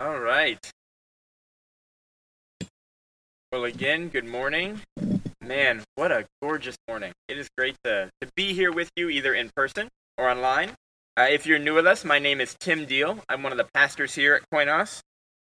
[0.00, 0.70] All right.
[3.50, 4.80] Well, again, good morning.
[5.40, 7.10] Man, what a gorgeous morning.
[7.26, 10.70] It is great to, to be here with you either in person or online.
[11.16, 13.18] Uh, if you're new with us, my name is Tim Deal.
[13.28, 15.00] I'm one of the pastors here at Koinos.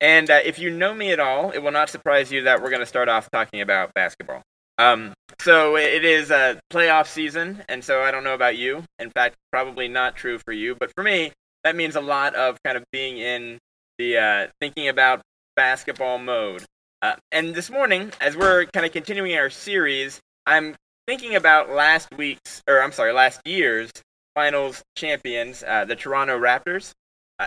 [0.01, 2.71] And uh, if you know me at all, it will not surprise you that we're
[2.71, 4.43] going to start off talking about basketball.
[4.77, 8.83] Um, so it is a playoff season, and so I don't know about you.
[8.99, 11.31] In fact, probably not true for you, but for me,
[11.63, 13.59] that means a lot of kind of being in
[14.03, 15.23] the uh, thinking about
[15.55, 16.65] basketball mode.
[17.03, 20.75] Uh, and this morning, as we're kind of continuing our series, I'm
[21.07, 23.91] thinking about last week's, or I'm sorry, last year's
[24.35, 26.93] finals champions, uh, the Toronto Raptors.
[27.39, 27.47] Uh,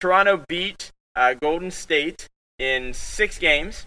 [0.00, 3.86] Toronto beat uh, Golden State in six games.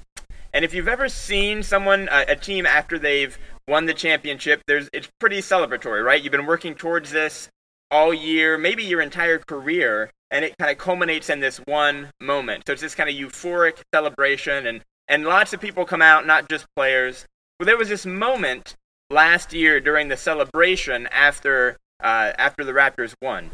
[0.53, 3.35] And if you've ever seen someone, a team after they've
[3.67, 6.21] won the championship, there's it's pretty celebratory, right?
[6.21, 7.49] You've been working towards this
[7.93, 12.63] all year, maybe your entire career, and it kind of culminates in this one moment.
[12.65, 16.49] So it's this kind of euphoric celebration, and and lots of people come out, not
[16.49, 17.25] just players.
[17.59, 18.75] Well, there was this moment
[19.09, 23.51] last year during the celebration after uh, after the Raptors won,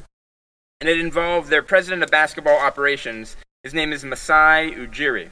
[0.80, 3.35] and it involved their president of basketball operations.
[3.63, 5.31] His name is Masai Ujiri.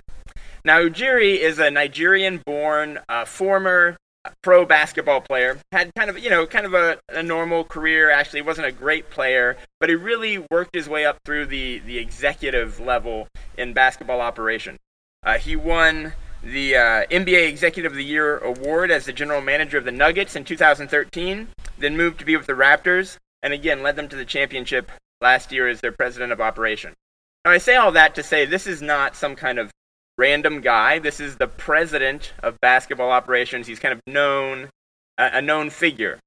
[0.66, 3.96] Now, Ujiri is a Nigerian-born uh, former
[4.44, 5.60] pro basketball player.
[5.72, 8.10] Had kind of, you know, kind of a, a normal career.
[8.10, 11.98] Actually, wasn't a great player, but he really worked his way up through the the
[11.98, 14.78] executive level in basketball operation.
[15.24, 19.78] Uh, he won the uh, NBA Executive of the Year award as the general manager
[19.78, 21.48] of the Nuggets in 2013.
[21.78, 24.92] Then moved to be with the Raptors, and again led them to the championship
[25.22, 26.94] last year as their president of operation.
[27.46, 29.72] Now, I say all that to say this is not some kind of
[30.18, 31.00] random guy.
[31.00, 33.68] This is the president of basketball operations.
[33.68, 34.70] He's kind of known,
[35.18, 36.20] a known figure.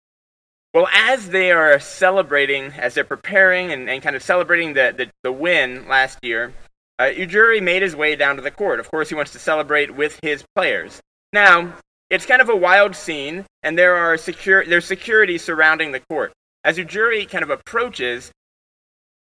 [0.73, 5.11] Well, as they are celebrating, as they're preparing and, and kind of celebrating the, the,
[5.25, 6.53] the win last year,
[7.01, 8.79] uh, Ujiri made his way down to the court.
[8.79, 11.01] Of course, he wants to celebrate with his players.
[11.33, 11.75] Now,
[12.09, 16.33] it's kind of a wild scene, and there are secure, there's security surrounding the court.
[16.63, 18.31] As Ujiri kind of approaches,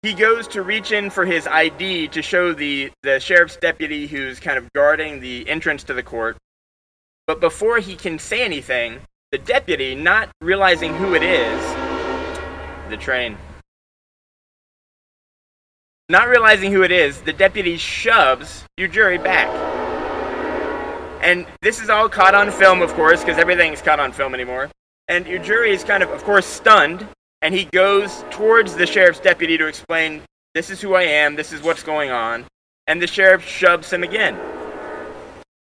[0.02, 4.40] he goes to reach in for his ID to show the, the sheriff's deputy who's
[4.40, 6.38] kind of guarding the entrance to the court.
[7.28, 9.02] But before he can say anything,
[9.32, 11.62] the deputy, not realizing who it is,
[12.90, 13.38] the train.
[16.08, 19.48] Not realizing who it is, the deputy shoves Ujiri back.
[21.22, 24.72] And this is all caught on film, of course, because everything's caught on film anymore.
[25.10, 27.08] And Ujiri is kind of, of course, stunned
[27.42, 30.22] and he goes towards the sheriff's deputy to explain,
[30.54, 32.46] This is who I am, this is what's going on.
[32.88, 34.38] And the sheriff shoves him again.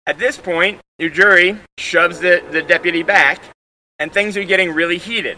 [0.06, 3.42] At this point, Ujiri shoves the, the deputy back,
[4.00, 5.38] and things are getting really heated.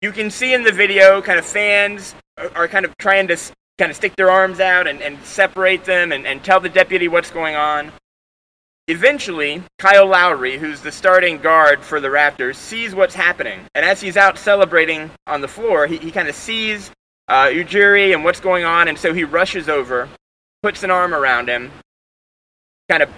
[0.00, 3.36] You can see in the video, kind of fans are, are kind of trying to
[3.78, 7.08] kind of stick their arms out and, and separate them and, and tell the deputy
[7.08, 7.92] what's going on.
[8.90, 13.60] Eventually, Kyle Lowry, who's the starting guard for the Raptors, sees what's happening.
[13.74, 16.90] And as he's out celebrating on the floor, he, he kind of sees
[17.28, 20.08] uh, Ujiri and what's going on, and so he rushes over,
[20.62, 21.70] puts an arm around him,
[22.88, 23.10] kind of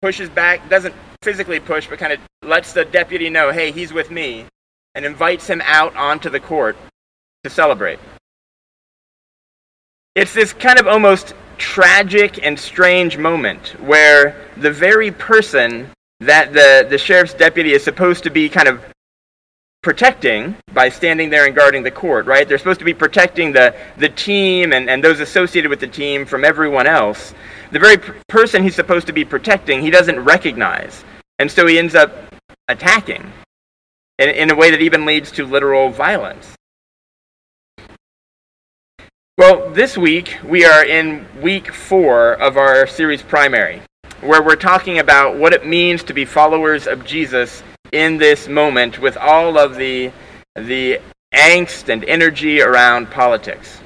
[0.00, 4.12] pushes back, doesn't physically push, but kind of lets the deputy know, hey, he's with
[4.12, 4.46] me,
[4.94, 6.76] and invites him out onto the court
[7.42, 7.98] to celebrate.
[10.16, 15.90] It's this kind of almost tragic and strange moment where the very person
[16.20, 18.82] that the, the sheriff's deputy is supposed to be kind of
[19.82, 22.48] protecting by standing there and guarding the court, right?
[22.48, 26.24] They're supposed to be protecting the, the team and, and those associated with the team
[26.24, 27.34] from everyone else.
[27.72, 31.04] The very p- person he's supposed to be protecting, he doesn't recognize.
[31.38, 32.10] And so he ends up
[32.68, 33.30] attacking
[34.18, 36.55] in, in a way that even leads to literal violence.
[39.38, 43.82] Well, this week we are in week four of our series Primary,
[44.22, 48.98] where we're talking about what it means to be followers of Jesus in this moment
[48.98, 50.10] with all of the,
[50.54, 51.02] the
[51.34, 53.78] angst and energy around politics.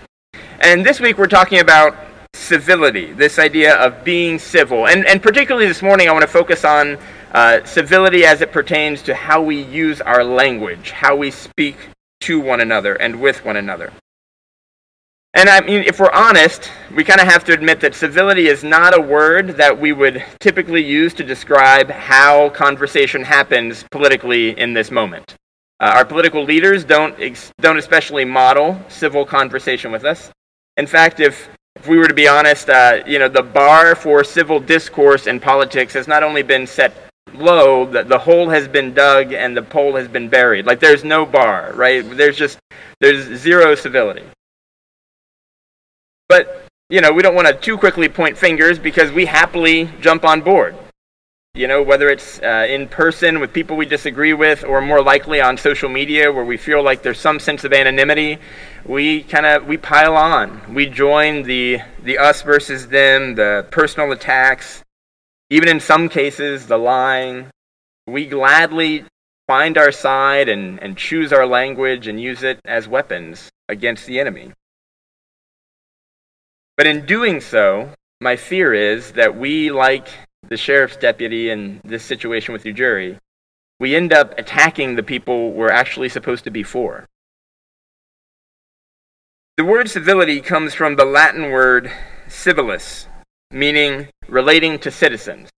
[0.61, 1.97] And this week we're talking about
[2.33, 4.87] civility, this idea of being civil.
[4.87, 6.97] And, and particularly this morning, I want to focus on
[7.33, 11.77] uh, civility as it pertains to how we use our language, how we speak
[12.21, 13.93] to one another and with one another.
[15.35, 18.65] And I mean, if we're honest, we kind of have to admit that civility is
[18.65, 24.75] not a word that we would typically use to describe how conversation happens politically in
[24.75, 25.37] this moment.
[25.79, 30.33] Uh, our political leaders don't, ex- don't especially model civil conversation with us.
[30.77, 34.25] In fact, if, if we were to be honest, uh, you know, the bar for
[34.25, 36.93] civil discourse in politics has not only been set
[37.35, 40.67] low, the, the hole has been dug and the pole has been buried.
[40.67, 42.01] Like there's no bar, right?
[42.01, 42.59] There's just,
[42.99, 44.25] there's zero civility.
[46.31, 50.25] But you know, we don't want to too quickly point fingers because we happily jump
[50.25, 50.77] on board.
[51.55, 55.41] You know, whether it's uh, in person with people we disagree with, or more likely
[55.41, 58.39] on social media where we feel like there's some sense of anonymity,
[58.87, 60.73] we kind of we pile on.
[60.73, 64.85] We join the the us versus them, the personal attacks,
[65.51, 67.51] even in some cases the lying.
[68.07, 69.05] We gladly
[69.49, 74.21] find our side and, and choose our language and use it as weapons against the
[74.21, 74.53] enemy.
[76.81, 77.91] But in doing so,
[78.23, 80.09] my fear is that we, like
[80.49, 83.19] the sheriff's deputy in this situation with Ujiri,
[83.79, 87.05] we end up attacking the people we're actually supposed to be for.
[89.59, 91.93] The word civility comes from the Latin word
[92.29, 93.09] civilis,
[93.51, 95.51] meaning relating to citizens.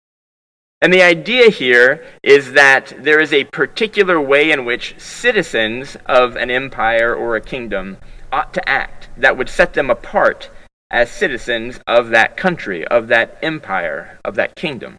[0.80, 6.34] And the idea here is that there is a particular way in which citizens of
[6.34, 7.98] an empire or a kingdom
[8.32, 10.50] ought to act that would set them apart
[10.92, 14.98] as citizens of that country, of that empire, of that kingdom.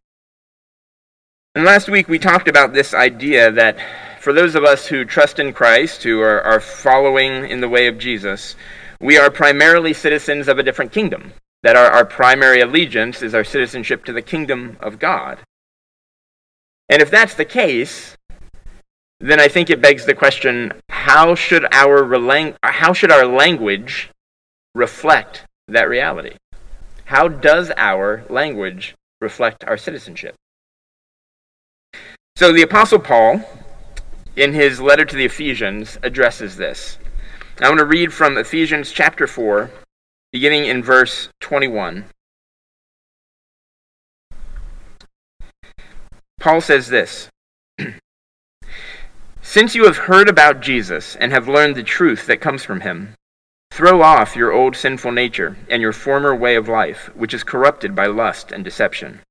[1.54, 3.78] And last week we talked about this idea that
[4.20, 7.86] for those of us who trust in Christ, who are, are following in the way
[7.86, 8.56] of Jesus,
[9.00, 11.34] we are primarily citizens of a different kingdom.
[11.62, 15.40] That our, our primary allegiance is our citizenship to the kingdom of God.
[16.90, 18.18] And if that's the case,
[19.20, 24.10] then I think it begs the question how should our, how should our language
[24.74, 26.36] reflect that reality?
[27.06, 30.36] How does our language reflect our citizenship?
[32.36, 33.42] So the Apostle Paul,
[34.36, 36.98] in his letter to the Ephesians, addresses this.
[37.60, 39.70] I want to read from Ephesians chapter 4,
[40.32, 42.06] beginning in verse 21.
[46.40, 47.30] Paul says this
[49.42, 53.14] Since you have heard about Jesus and have learned the truth that comes from him,
[53.74, 57.96] Throw off your old sinful nature and your former way of life, which is corrupted
[57.96, 59.22] by lust and deception.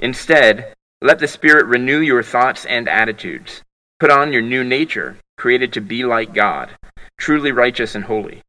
[0.00, 3.62] Instead, let the Spirit renew your thoughts and attitudes.
[4.00, 6.76] Put on your new nature, created to be like God,
[7.16, 8.42] truly righteous and holy.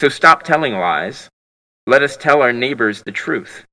[0.00, 1.28] So stop telling lies.
[1.86, 3.64] Let us tell our neighbors the truth,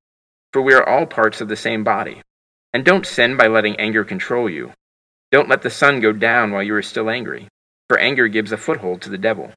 [0.54, 2.22] for we are all parts of the same body.
[2.74, 4.74] And don't sin by letting anger control you.
[5.32, 7.48] Don't let the sun go down while you are still angry,
[7.88, 9.52] for anger gives a foothold to the devil.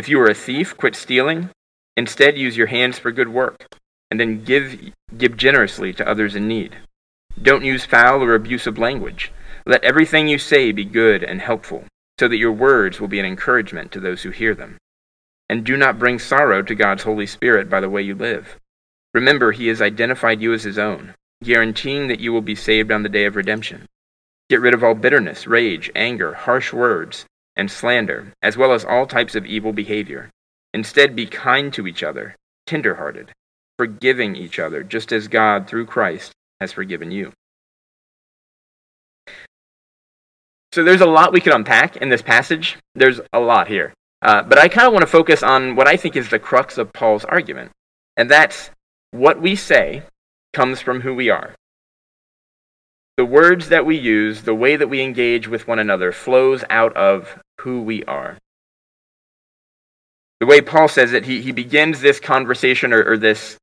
[0.00, 1.50] If you are a thief, quit stealing.
[1.94, 3.66] Instead, use your hands for good work,
[4.10, 6.74] and then give, give generously to others in need.
[7.42, 9.30] Don't use foul or abusive language.
[9.66, 11.84] Let everything you say be good and helpful,
[12.18, 14.78] so that your words will be an encouragement to those who hear them.
[15.50, 18.56] And do not bring sorrow to God's Holy Spirit by the way you live.
[19.12, 21.14] Remember, He has identified you as His own,
[21.44, 23.84] guaranteeing that you will be saved on the day of redemption.
[24.48, 27.26] Get rid of all bitterness, rage, anger, harsh words
[27.56, 30.30] and slander, as well as all types of evil behavior.
[30.72, 32.36] Instead, be kind to each other,
[32.66, 33.32] tender-hearted,
[33.78, 37.32] forgiving each other, just as God, through Christ, has forgiven you.
[40.72, 42.78] So there's a lot we could unpack in this passage.
[42.94, 43.92] There's a lot here.
[44.22, 46.78] Uh, but I kind of want to focus on what I think is the crux
[46.78, 47.72] of Paul's argument,
[48.16, 48.70] and that's
[49.12, 50.02] what we say
[50.52, 51.54] comes from who we are.
[53.20, 56.96] The words that we use, the way that we engage with one another, flows out
[56.96, 58.38] of who we are.
[60.40, 63.58] The way Paul says it, he, he begins this conversation or, or this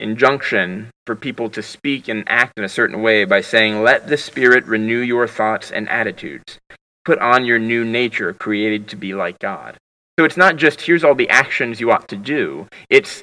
[0.00, 4.16] injunction for people to speak and act in a certain way by saying, Let the
[4.16, 6.58] Spirit renew your thoughts and attitudes.
[7.04, 9.76] Put on your new nature, created to be like God.
[10.18, 13.22] So it's not just here's all the actions you ought to do, it's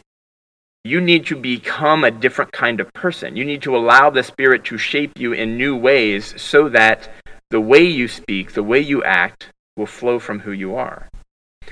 [0.86, 3.36] you need to become a different kind of person.
[3.36, 7.10] You need to allow the Spirit to shape you in new ways so that
[7.50, 11.10] the way you speak, the way you act, will flow from who you are.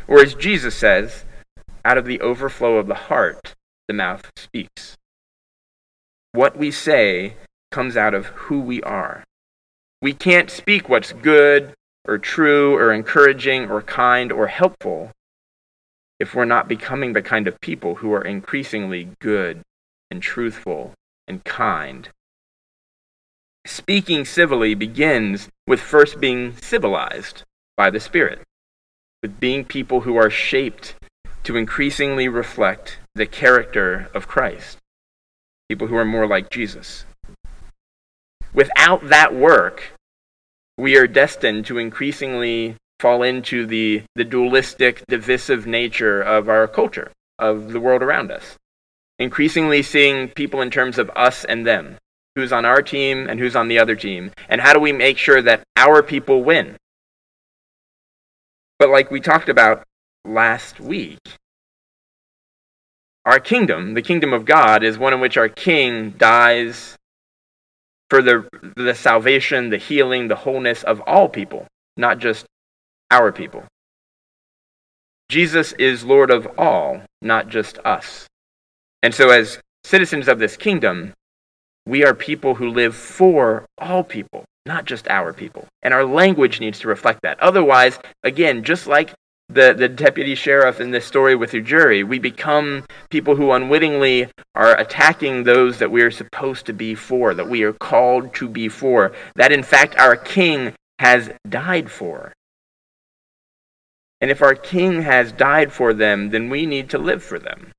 [0.08, 1.26] Or as Jesus says,
[1.86, 3.54] out of the overflow of the heart,
[3.88, 4.98] the mouth speaks.
[6.32, 7.36] What we say
[7.72, 9.24] comes out of who we are.
[10.02, 15.12] We can't speak what's good or true or encouraging or kind or helpful
[16.20, 19.62] if we're not becoming the kind of people who are increasingly good
[20.10, 20.94] and truthful
[21.28, 22.10] and kind.
[23.66, 27.44] Speaking civilly begins with first being civilized
[27.78, 28.42] by the Spirit,
[29.22, 30.96] with being people who are shaped
[31.44, 34.78] to increasingly reflect the character of Christ,
[35.70, 37.06] people who are more like Jesus.
[38.54, 39.94] Without that work,
[40.78, 47.12] we are destined to increasingly fall into the, the dualistic, divisive nature of our culture,
[47.38, 48.56] of the world around us.
[49.20, 51.98] Increasingly seeing people in terms of us and them,
[52.38, 55.18] who's on our team and who's on the other team, and how do we make
[55.18, 56.78] sure that our people win.
[58.80, 59.84] But like we talked about
[60.24, 61.20] last week,
[63.26, 66.96] our kingdom, the kingdom of God, is one in which our king dies
[68.10, 71.68] for the, the salvation, the healing, the wholeness of all people,
[71.98, 72.46] not just
[73.14, 73.64] our people.
[75.30, 78.28] Jesus is Lord of all, not just us.
[79.04, 81.14] And so, as citizens of this kingdom,
[81.86, 85.68] we are people who live for all people, not just our people.
[85.84, 87.40] And our language needs to reflect that.
[87.40, 89.14] Otherwise, again, just like
[89.50, 94.80] the, the deputy sheriff in this story with Ujiri, we become people who unwittingly are
[94.80, 98.70] attacking those that we are supposed to be for, that we are called to be
[98.70, 102.34] for, that in fact our king has died for.
[104.24, 107.74] And if our king has died for them, then we need to live for them.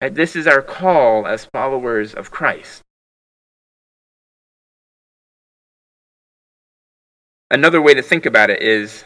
[0.00, 2.82] This is our call as followers of Christ.
[7.52, 9.04] Another way to think about it is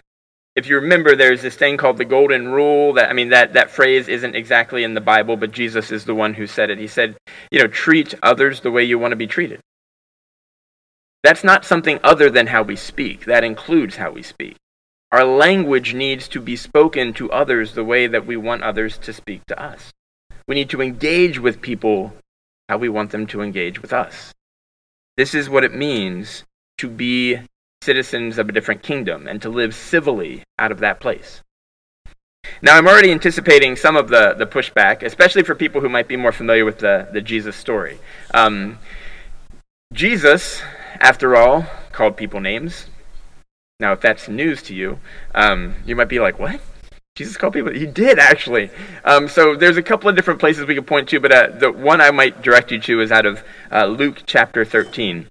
[0.56, 3.70] if you remember there's this thing called the golden rule that I mean that that
[3.70, 6.78] phrase isn't exactly in the Bible but Jesus is the one who said it.
[6.78, 7.14] He said,
[7.50, 9.60] you know, treat others the way you want to be treated.
[11.22, 13.26] That's not something other than how we speak.
[13.26, 14.56] That includes how we speak.
[15.12, 19.12] Our language needs to be spoken to others the way that we want others to
[19.12, 19.92] speak to us.
[20.46, 22.14] We need to engage with people
[22.68, 24.32] how we want them to engage with us.
[25.16, 26.44] This is what it means
[26.78, 27.40] to be
[27.82, 31.42] citizens of a different kingdom and to live civilly out of that place.
[32.62, 36.16] Now, I'm already anticipating some of the, the pushback, especially for people who might be
[36.16, 37.98] more familiar with the, the Jesus story.
[38.32, 38.78] Um,
[39.92, 40.62] Jesus,
[41.00, 42.86] after all, called people names.
[43.80, 45.00] Now, if that's news to you,
[45.34, 46.60] um, you might be like, what?
[47.16, 47.72] Jesus called people?
[47.72, 48.70] He did, actually.
[49.04, 51.72] Um, so there's a couple of different places we could point to, but uh, the
[51.72, 55.26] one I might direct you to is out of uh, Luke chapter 13.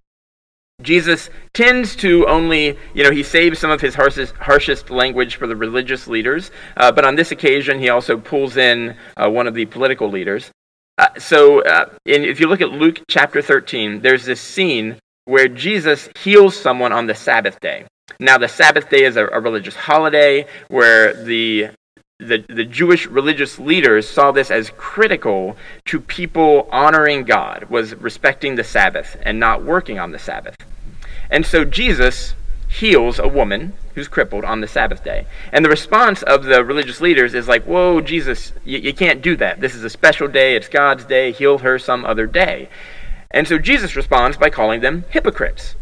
[0.81, 5.45] Jesus tends to only, you know, he saves some of his harshest, harshest language for
[5.45, 9.53] the religious leaders, uh, but on this occasion he also pulls in uh, one of
[9.53, 10.51] the political leaders.
[10.97, 15.47] Uh, so uh, in, if you look at Luke chapter 13, there's this scene where
[15.47, 17.85] Jesus heals someone on the Sabbath day.
[18.19, 21.69] Now, the Sabbath day is a, a religious holiday where the
[22.19, 28.55] the, the Jewish religious leaders saw this as critical to people honoring God, was respecting
[28.55, 30.55] the Sabbath and not working on the Sabbath.
[31.31, 32.33] And so Jesus
[32.67, 35.25] heals a woman who's crippled on the Sabbath day.
[35.53, 39.37] And the response of the religious leaders is like, Whoa, Jesus, you, you can't do
[39.37, 39.61] that.
[39.61, 40.55] This is a special day.
[40.55, 41.31] It's God's day.
[41.31, 42.69] Heal her some other day.
[43.31, 45.75] And so Jesus responds by calling them hypocrites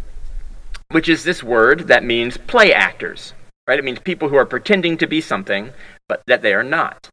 [0.91, 3.34] which is this word that means play actors,
[3.67, 3.79] right?
[3.79, 5.72] It means people who are pretending to be something,
[6.08, 7.10] but that they are not.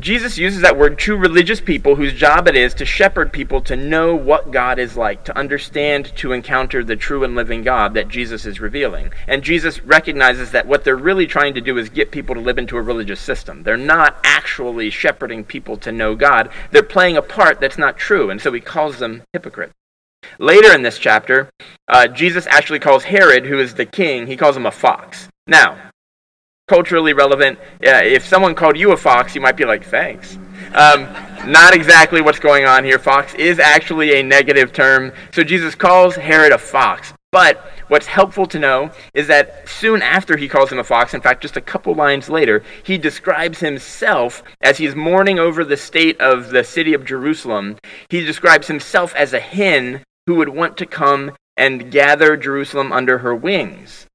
[0.00, 3.76] Jesus uses that word to religious people whose job it is to shepherd people to
[3.76, 8.08] know what God is like, to understand, to encounter the true and living God that
[8.08, 9.12] Jesus is revealing.
[9.28, 12.56] And Jesus recognizes that what they're really trying to do is get people to live
[12.56, 13.62] into a religious system.
[13.62, 18.30] They're not actually shepherding people to know God, they're playing a part that's not true,
[18.30, 19.74] and so he calls them hypocrites.
[20.38, 21.50] Later in this chapter,
[21.88, 25.28] uh, Jesus actually calls Herod, who is the king, he calls him a fox.
[25.46, 25.76] Now,
[26.68, 30.38] culturally relevant, if someone called you a fox, you might be like, thanks.
[30.74, 31.08] Um,
[31.46, 32.98] not exactly what's going on here.
[32.98, 35.12] Fox is actually a negative term.
[35.32, 37.12] So Jesus calls Herod a fox.
[37.32, 41.20] But what's helpful to know is that soon after he calls him a fox, in
[41.20, 46.20] fact, just a couple lines later, he describes himself as he's mourning over the state
[46.20, 47.76] of the city of Jerusalem.
[48.08, 53.18] He describes himself as a hen who would want to come and gather Jerusalem under
[53.18, 54.06] her wings.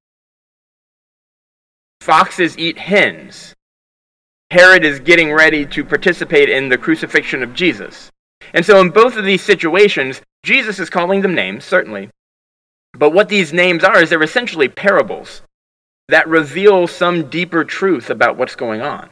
[2.00, 3.54] Foxes eat hens.
[4.50, 8.10] Herod is getting ready to participate in the crucifixion of Jesus.
[8.54, 12.10] And so, in both of these situations, Jesus is calling them names, certainly.
[12.94, 15.42] But what these names are is they're essentially parables
[16.08, 19.10] that reveal some deeper truth about what's going on.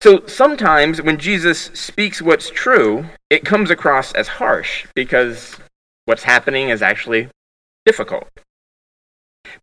[0.00, 5.56] So sometimes when Jesus speaks what's true, it comes across as harsh because
[6.04, 7.28] what's happening is actually
[7.84, 8.28] difficult.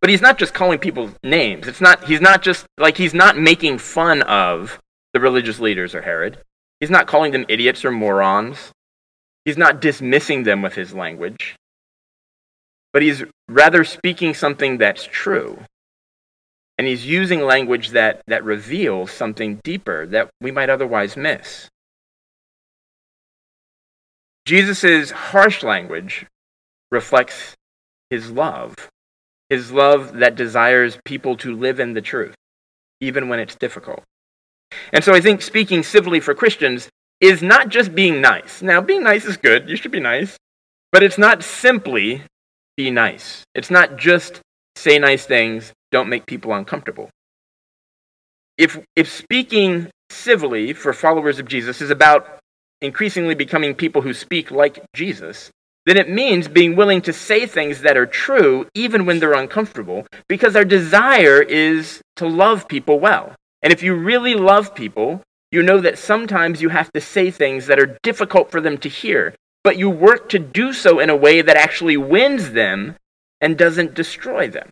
[0.00, 1.66] But he's not just calling people names.
[1.66, 4.78] It's not he's not just like he's not making fun of
[5.14, 6.38] the religious leaders or Herod.
[6.80, 8.72] He's not calling them idiots or morons.
[9.46, 11.56] He's not dismissing them with his language.
[12.92, 15.60] But he's rather speaking something that's true.
[16.78, 21.68] And he's using language that, that reveals something deeper that we might otherwise miss.
[24.44, 26.26] Jesus' harsh language
[26.90, 27.54] reflects
[28.10, 28.74] his love,
[29.48, 32.34] his love that desires people to live in the truth,
[33.00, 34.04] even when it's difficult.
[34.92, 36.88] And so I think speaking civilly for Christians
[37.20, 38.62] is not just being nice.
[38.62, 40.36] Now, being nice is good, you should be nice,
[40.92, 42.22] but it's not simply
[42.76, 43.44] be nice.
[43.54, 44.40] It's not just
[44.76, 47.10] say nice things don't make people uncomfortable.
[48.58, 52.38] If, if speaking civilly for followers of Jesus is about
[52.80, 55.50] increasingly becoming people who speak like Jesus,
[55.86, 60.06] then it means being willing to say things that are true even when they're uncomfortable,
[60.28, 63.34] because our desire is to love people well.
[63.62, 67.66] And if you really love people, you know that sometimes you have to say things
[67.66, 71.16] that are difficult for them to hear, but you work to do so in a
[71.16, 72.96] way that actually wins them
[73.40, 74.68] and doesn't destroy them.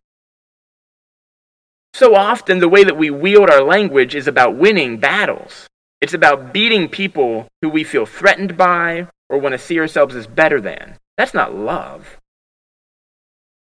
[1.94, 5.68] So often, the way that we wield our language is about winning battles.
[6.00, 10.26] It's about beating people who we feel threatened by or want to see ourselves as
[10.26, 10.96] better than.
[11.16, 12.18] That's not love.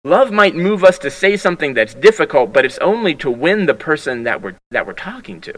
[0.03, 3.75] Love might move us to say something that's difficult, but it's only to win the
[3.75, 5.53] person that we're, that we're talking to.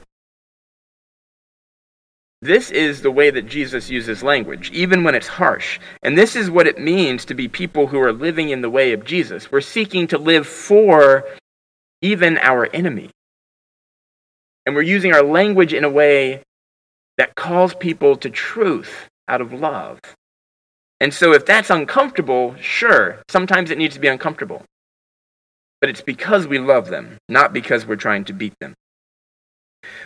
[2.42, 5.80] This is the way that Jesus uses language, even when it's harsh.
[6.04, 8.92] And this is what it means to be people who are living in the way
[8.92, 9.54] of Jesus.
[9.54, 11.24] We're seeking to live for
[12.02, 13.10] even our enemy.
[14.66, 16.44] And we're using our language in a way
[17.18, 20.00] that calls people to truth out of love.
[21.00, 24.64] And so, if that's uncomfortable, sure, sometimes it needs to be uncomfortable.
[25.80, 28.74] But it's because we love them, not because we're trying to beat them.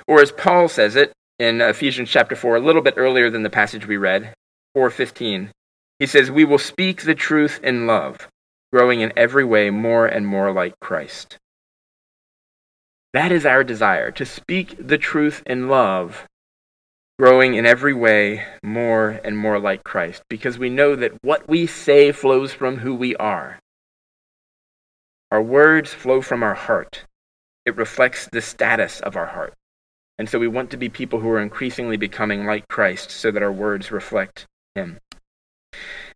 [0.08, 3.50] Or as Paul says it in Ephesians chapter 4, a little bit earlier than the
[3.50, 4.34] passage we read,
[4.76, 5.52] 4:15,
[6.00, 8.28] he says, "We will speak the truth in love,
[8.74, 11.38] growing in every way more and more like Christ."
[13.14, 16.28] That is our desire, to speak the truth in love,
[17.20, 21.68] growing in every way more and more like Christ, because we know that what we
[21.68, 23.60] say flows from who we are.
[25.30, 27.06] Our words flow from our heart.
[27.66, 29.54] It reflects the status of our heart.
[30.18, 33.44] And so we want to be people who are increasingly becoming like Christ so that
[33.44, 35.00] our words reflect Him.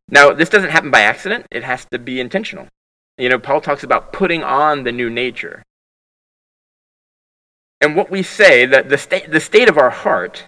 [0.10, 2.68] Now, this doesn't happen by accident, it has to be intentional.
[3.18, 5.64] You know, Paul talks about putting on the new nature.
[7.82, 10.48] And what we say, that the, state, the state of our heart,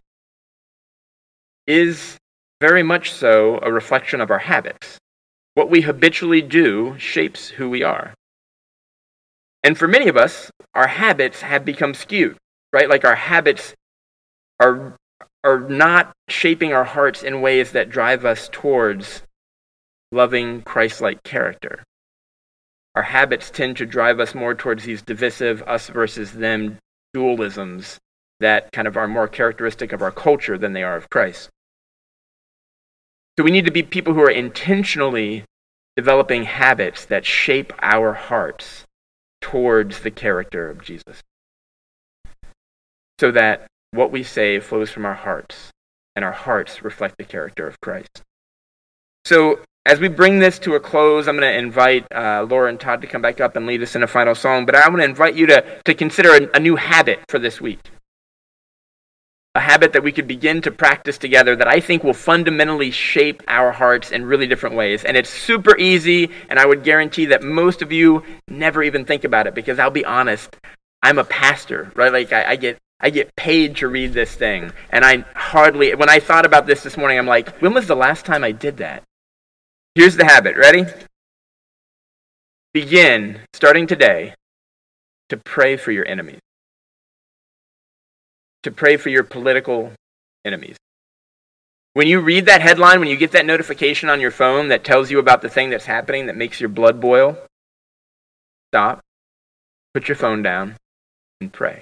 [1.67, 2.17] is
[2.61, 4.97] very much so a reflection of our habits.
[5.53, 8.13] What we habitually do shapes who we are.
[9.63, 12.37] And for many of us, our habits have become skewed,
[12.71, 12.89] right?
[12.89, 13.73] Like our habits
[14.59, 14.95] are,
[15.43, 19.23] are not shaping our hearts in ways that drive us towards
[20.11, 21.83] loving Christ like character.
[22.95, 26.77] Our habits tend to drive us more towards these divisive us versus them
[27.17, 27.97] dualisms
[28.39, 31.49] that kind of are more characteristic of our culture than they are of Christ.
[33.37, 35.43] So we need to be people who are intentionally
[35.95, 38.85] developing habits that shape our hearts
[39.41, 41.21] towards the character of Jesus.
[43.19, 45.71] So that what we say flows from our hearts,
[46.15, 48.21] and our hearts reflect the character of Christ.
[49.25, 52.79] So as we bring this to a close, I'm going to invite uh, Laura and
[52.79, 54.65] Todd to come back up and lead us in a final song.
[54.65, 57.61] But I want to invite you to, to consider a, a new habit for this
[57.61, 57.79] week.
[59.55, 63.41] A habit that we could begin to practice together that I think will fundamentally shape
[63.47, 65.05] our hearts in really different ways.
[65.05, 69.23] And it's super easy, and I would guarantee that most of you never even think
[69.23, 70.57] about it because I'll be honest,
[71.01, 72.11] I'm a pastor, right?
[72.11, 74.71] Like I, I get I get paid to read this thing.
[74.89, 77.95] And I hardly, when I thought about this this morning, I'm like, when was the
[77.95, 79.03] last time I did that?
[79.97, 80.55] Here's the habit.
[80.55, 80.85] Ready?
[82.71, 84.35] Begin, starting today,
[85.29, 86.37] to pray for your enemies,
[88.61, 89.93] to pray for your political
[90.45, 90.77] enemies.
[91.95, 95.09] When you read that headline, when you get that notification on your phone that tells
[95.09, 97.35] you about the thing that's happening that makes your blood boil,
[98.69, 98.99] stop,
[99.95, 100.75] put your phone down,
[101.41, 101.81] and pray.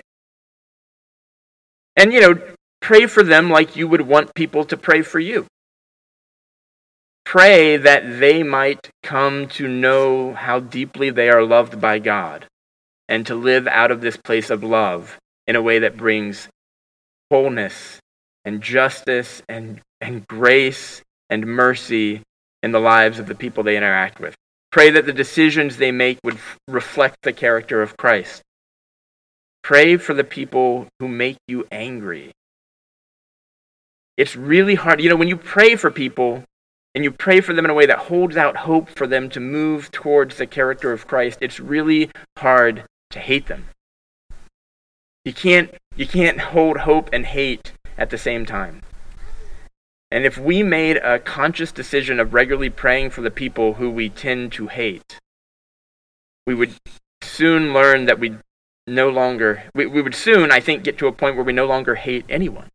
[1.97, 2.41] And, you know,
[2.79, 5.47] pray for them like you would want people to pray for you.
[7.25, 12.45] Pray that they might come to know how deeply they are loved by God
[13.09, 16.47] and to live out of this place of love in a way that brings
[17.31, 17.99] wholeness
[18.45, 22.21] and justice and, and grace and mercy
[22.61, 24.35] in the lives of the people they interact with.
[24.71, 28.41] Pray that the decisions they make would f- reflect the character of Christ.
[29.63, 32.31] Pray for the people who make you angry.
[34.17, 35.01] It's really hard.
[35.01, 36.43] You know, when you pray for people,
[36.95, 39.41] and you pray for them in a way that holds out hope for them to
[39.41, 43.67] move towards the character of Christ, it's really hard to hate them.
[45.25, 48.81] You can't, you can't hold hope and hate at the same time.
[50.09, 54.07] And if we made a conscious decision of regularly praying for the people who we
[54.07, 55.19] tend to hate,
[56.47, 56.75] we would
[57.21, 58.37] soon learn that we
[58.87, 61.65] no longer, we, we would soon, I think, get to a point where we no
[61.65, 62.69] longer hate anyone.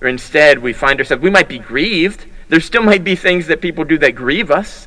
[0.00, 3.60] Or instead, we find ourselves, we might be grieved there still might be things that
[3.60, 4.86] people do that grieve us.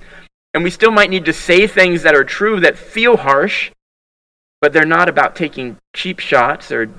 [0.53, 3.71] And we still might need to say things that are true that feel harsh,
[4.61, 6.89] but they're not about taking cheap shots or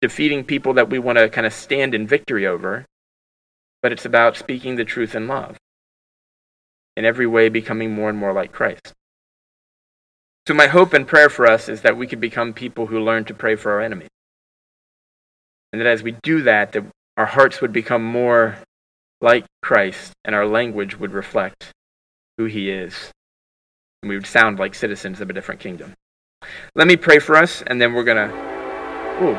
[0.00, 2.84] defeating people that we want to kind of stand in victory over,
[3.82, 5.58] but it's about speaking the truth in love.
[6.96, 8.94] In every way, becoming more and more like Christ.
[10.48, 13.26] So, my hope and prayer for us is that we could become people who learn
[13.26, 14.08] to pray for our enemies.
[15.72, 16.84] And that as we do that, that
[17.16, 18.56] our hearts would become more
[19.20, 21.72] like Christ and our language would reflect
[22.38, 23.12] who he is.
[24.02, 25.94] And we would sound like citizens of a different kingdom.
[26.74, 28.34] Let me pray for us, and then we're going to.
[29.22, 29.34] Ooh,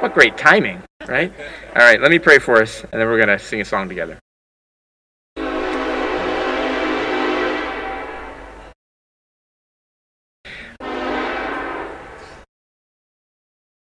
[0.00, 1.32] what great timing, right?
[1.74, 3.88] All right, let me pray for us, and then we're going to sing a song
[3.88, 4.18] together.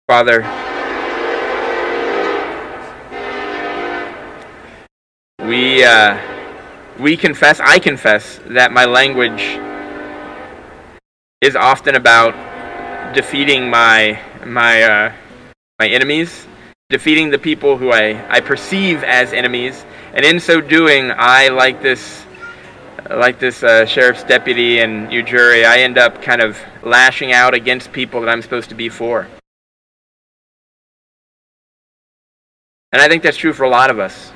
[0.08, 0.69] Father,
[5.50, 6.16] we, uh,
[7.00, 9.42] we confess, I confess, that my language
[11.40, 12.32] is often about
[13.16, 15.12] defeating my, my, uh,
[15.80, 16.46] my enemies,
[16.88, 19.84] defeating the people who I, I perceive as enemies,
[20.14, 22.24] and in so doing, I, like this,
[23.10, 27.90] like this uh, sheriff's deputy and Ujiri, I end up kind of lashing out against
[27.90, 29.26] people that I'm supposed to be for.
[32.92, 34.30] And I think that's true for a lot of us.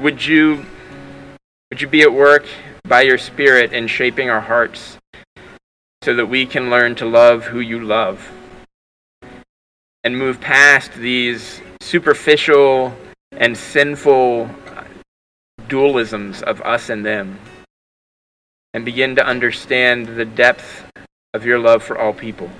[0.00, 0.64] Would you
[1.70, 2.46] would you be at work
[2.88, 4.96] by your spirit in shaping our hearts
[6.02, 8.30] so that we can learn to love who you love
[10.02, 12.94] and move past these superficial
[13.32, 14.48] and sinful
[15.68, 17.38] dualisms of us and them
[18.72, 20.84] and begin to understand the depth
[21.34, 22.50] of your love for all people?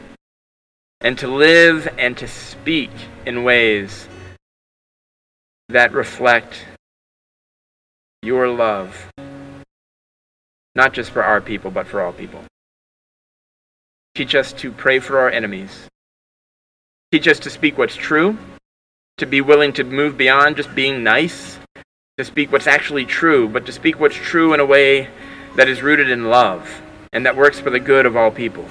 [1.01, 2.91] and to live and to speak
[3.25, 4.07] in ways
[5.71, 6.67] that reflect
[8.23, 9.11] your love,
[10.75, 12.43] not just for our people, but for all people.
[14.15, 15.89] Teach us to pray for our enemies.
[17.13, 18.37] Teach us to speak what's true,
[19.17, 21.59] to be willing to move beyond just being nice,
[22.19, 25.09] to speak what's actually true, but to speak what's true in a way
[25.57, 28.67] that is rooted in love and that works for the good of all people.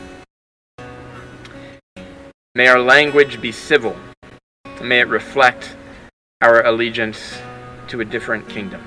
[2.55, 3.95] May our language be civil.
[4.81, 5.75] May it reflect
[6.41, 7.39] our allegiance
[7.88, 8.81] to a different kingdom.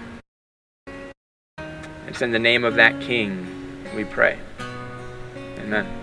[2.12, 4.38] It's in the name of that King we pray.
[5.60, 6.01] Amen.